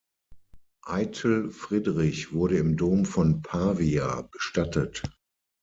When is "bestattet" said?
4.23-5.03